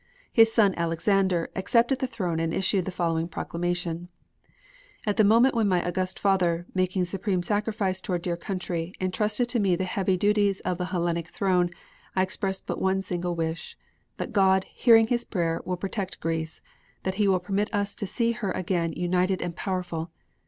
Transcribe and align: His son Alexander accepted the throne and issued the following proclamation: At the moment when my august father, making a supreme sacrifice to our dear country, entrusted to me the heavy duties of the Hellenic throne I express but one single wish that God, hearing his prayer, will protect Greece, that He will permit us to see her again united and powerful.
His 0.33 0.51
son 0.51 0.73
Alexander 0.77 1.51
accepted 1.55 1.99
the 1.99 2.07
throne 2.07 2.39
and 2.39 2.51
issued 2.55 2.85
the 2.85 2.91
following 2.91 3.27
proclamation: 3.27 4.07
At 5.05 5.17
the 5.17 5.23
moment 5.23 5.53
when 5.53 5.67
my 5.67 5.87
august 5.87 6.17
father, 6.17 6.65
making 6.73 7.03
a 7.03 7.05
supreme 7.05 7.43
sacrifice 7.43 8.01
to 8.01 8.13
our 8.13 8.17
dear 8.17 8.35
country, 8.35 8.93
entrusted 8.99 9.47
to 9.49 9.59
me 9.59 9.75
the 9.75 9.83
heavy 9.83 10.17
duties 10.17 10.59
of 10.61 10.79
the 10.79 10.85
Hellenic 10.87 11.27
throne 11.27 11.69
I 12.15 12.23
express 12.23 12.61
but 12.61 12.81
one 12.81 13.03
single 13.03 13.35
wish 13.35 13.77
that 14.17 14.31
God, 14.33 14.63
hearing 14.73 15.05
his 15.05 15.23
prayer, 15.23 15.61
will 15.65 15.77
protect 15.77 16.19
Greece, 16.19 16.63
that 17.03 17.13
He 17.21 17.27
will 17.27 17.39
permit 17.39 17.71
us 17.71 17.93
to 17.93 18.07
see 18.07 18.31
her 18.31 18.49
again 18.53 18.93
united 18.93 19.39
and 19.39 19.55
powerful. 19.55 20.09